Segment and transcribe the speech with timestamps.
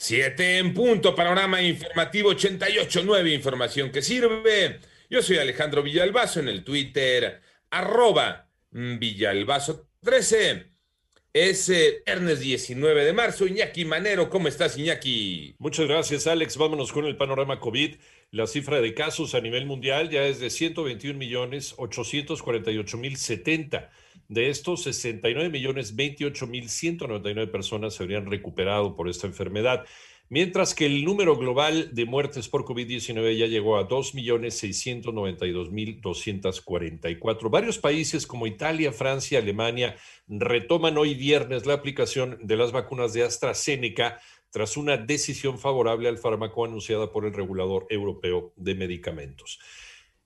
[0.00, 4.78] Siete en punto, panorama informativo 88.9, información que sirve.
[5.10, 10.70] Yo soy Alejandro Villalbazo en el Twitter, arroba Villalbazo 13.
[11.32, 13.44] Es eh, viernes 19 de marzo.
[13.44, 15.56] Iñaki Manero, ¿cómo estás, Iñaki?
[15.58, 16.56] Muchas gracias, Alex.
[16.56, 17.96] Vámonos con el panorama COVID.
[18.30, 23.90] La cifra de casos a nivel mundial ya es de 121 millones 848 mil 70.
[24.28, 29.86] De estos, 69 millones 28 mil 199 personas se habrían recuperado por esta enfermedad,
[30.28, 35.70] mientras que el número global de muertes por COVID-19 ya llegó a 2 millones 692
[35.70, 37.48] mil 244.
[37.48, 39.96] Varios países como Italia, Francia, Alemania
[40.26, 46.18] retoman hoy viernes la aplicación de las vacunas de AstraZeneca tras una decisión favorable al
[46.18, 49.58] fármaco anunciada por el regulador europeo de medicamentos.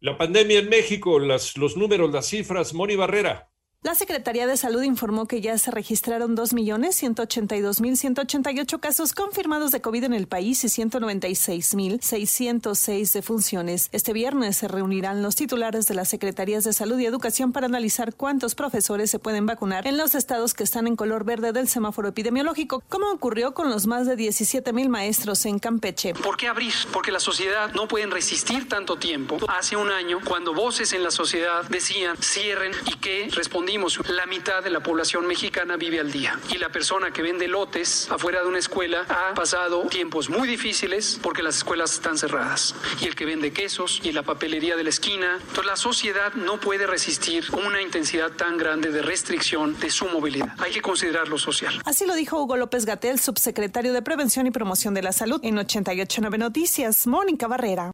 [0.00, 3.53] La pandemia en México, los números, las cifras, Moni Barrera.
[3.84, 10.14] La Secretaría de Salud informó que ya se registraron 2.182.188 casos confirmados de COVID en
[10.14, 13.90] el país y 196.606 defunciones.
[13.92, 18.14] Este viernes se reunirán los titulares de las Secretarías de Salud y Educación para analizar
[18.14, 22.08] cuántos profesores se pueden vacunar en los estados que están en color verde del semáforo
[22.08, 26.14] epidemiológico, como ocurrió con los más de 17.000 maestros en Campeche.
[26.14, 26.72] ¿Por qué abrir?
[26.90, 29.36] Porque la sociedad no puede resistir tanto tiempo.
[29.46, 33.73] Hace un año, cuando voces en la sociedad decían cierren y que respondían
[34.08, 36.38] la mitad de la población mexicana vive al día.
[36.50, 41.18] Y la persona que vende lotes afuera de una escuela ha pasado tiempos muy difíciles
[41.22, 42.74] porque las escuelas están cerradas.
[43.00, 45.38] Y el que vende quesos y la papelería de la esquina.
[45.40, 50.54] Entonces la sociedad no puede resistir una intensidad tan grande de restricción de su movilidad.
[50.58, 51.80] Hay que considerar lo social.
[51.84, 55.58] Así lo dijo Hugo López Gatel, subsecretario de Prevención y Promoción de la Salud en
[55.58, 57.06] 889 Noticias.
[57.06, 57.90] Mónica Barrera.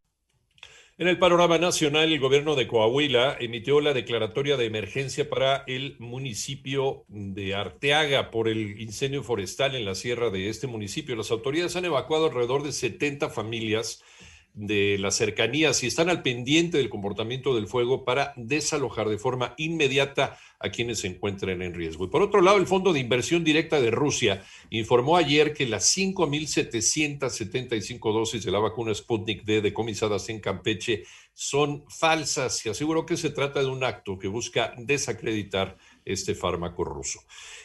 [1.01, 5.97] En el panorama nacional, el gobierno de Coahuila emitió la declaratoria de emergencia para el
[5.99, 11.17] municipio de Arteaga por el incendio forestal en la sierra de este municipio.
[11.17, 14.03] Las autoridades han evacuado alrededor de 70 familias
[14.55, 19.55] de las cercanías y están al pendiente del comportamiento del fuego para desalojar de forma
[19.57, 22.05] inmediata a quienes se encuentren en riesgo.
[22.05, 25.97] Y por otro lado, el Fondo de Inversión Directa de Rusia informó ayer que las
[25.97, 33.17] 5.775 dosis de la vacuna Sputnik D decomisadas en Campeche son falsas y aseguró que
[33.17, 37.21] se trata de un acto que busca desacreditar este fármaco ruso.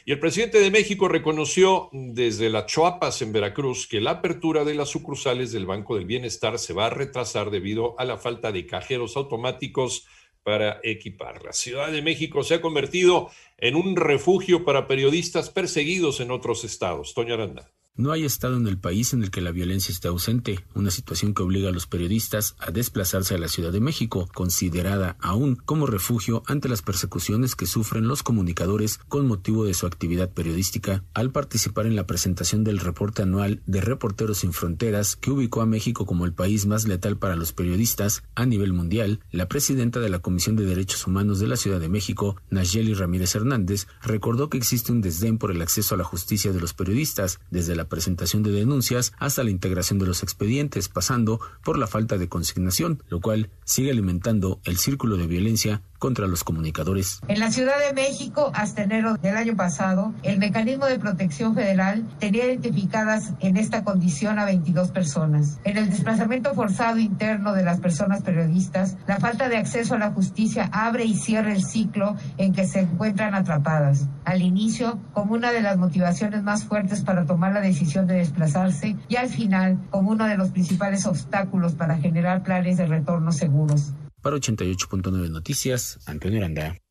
[0.05, 4.75] Y el presidente de México reconoció desde la Choapas en Veracruz que la apertura de
[4.75, 8.65] las sucursales del Banco del Bienestar se va a retrasar debido a la falta de
[8.65, 10.07] cajeros automáticos
[10.43, 11.43] para equipar.
[11.43, 16.63] La Ciudad de México se ha convertido en un refugio para periodistas perseguidos en otros
[16.63, 17.15] estados.
[17.15, 17.74] Toño Aranda.
[17.97, 21.33] No hay estado en el país en el que la violencia esté ausente, una situación
[21.33, 25.85] que obliga a los periodistas a desplazarse a la Ciudad de México, considerada aún como
[25.85, 31.31] refugio ante las persecuciones que sufren los comunicadores con motivo de su actividad periodística al
[31.31, 36.05] participar en la presentación del reporte anual de Reporteros sin Fronteras que ubicó a México
[36.05, 39.21] como el país más letal para los periodistas a nivel mundial.
[39.31, 43.35] La presidenta de la Comisión de Derechos Humanos de la Ciudad de México, Nayeli Ramírez
[43.35, 47.39] Hernández, recordó que existe un desdén por el acceso a la justicia de los periodistas
[47.51, 52.17] desde la presentación de denuncias hasta la integración de los expedientes, pasando por la falta
[52.17, 57.19] de consignación, lo cual sigue alimentando el círculo de violencia contra los comunicadores.
[57.27, 62.05] En la Ciudad de México, hasta enero del año pasado, el mecanismo de protección federal
[62.19, 65.57] tenía identificadas en esta condición a 22 personas.
[65.63, 70.11] En el desplazamiento forzado interno de las personas periodistas, la falta de acceso a la
[70.11, 74.07] justicia abre y cierra el ciclo en que se encuentran atrapadas.
[74.25, 78.95] Al inicio, como una de las motivaciones más fuertes para tomar la decisión de desplazarse
[79.09, 83.95] y al final, como uno de los principales obstáculos para generar planes de retorno seguros.
[84.25, 86.81] Para 88.9 Noticias, Antonio Aranda.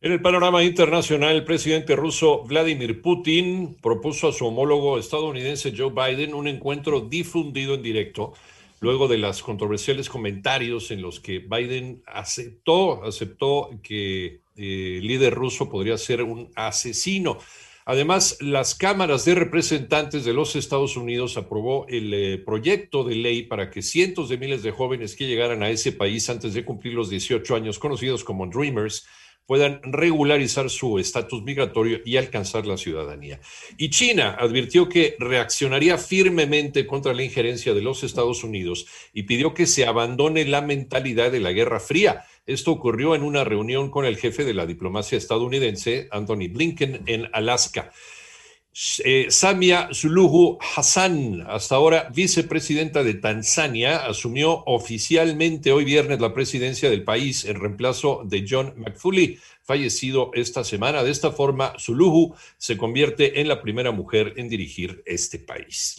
[0.00, 5.92] En el panorama internacional, el presidente ruso Vladimir Putin propuso a su homólogo estadounidense Joe
[5.92, 8.32] Biden un encuentro difundido en directo
[8.80, 15.34] luego de los controversiales comentarios en los que Biden aceptó, aceptó que eh, el líder
[15.34, 17.36] ruso podría ser un asesino.
[17.90, 23.44] Además, las cámaras de representantes de los Estados Unidos aprobó el eh, proyecto de ley
[23.44, 26.92] para que cientos de miles de jóvenes que llegaran a ese país antes de cumplir
[26.92, 29.06] los 18 años, conocidos como Dreamers,
[29.46, 33.40] puedan regularizar su estatus migratorio y alcanzar la ciudadanía.
[33.78, 39.54] Y China advirtió que reaccionaría firmemente contra la injerencia de los Estados Unidos y pidió
[39.54, 42.26] que se abandone la mentalidad de la Guerra Fría.
[42.48, 47.28] Esto ocurrió en una reunión con el jefe de la diplomacia estadounidense, Anthony Blinken, en
[47.34, 47.92] Alaska.
[49.04, 56.88] Eh, Samia Suluhu Hassan, hasta ahora vicepresidenta de Tanzania, asumió oficialmente hoy viernes la presidencia
[56.88, 61.02] del país en reemplazo de John McFully, fallecido esta semana.
[61.02, 65.96] De esta forma, Suluhu se convierte en la primera mujer en dirigir este país.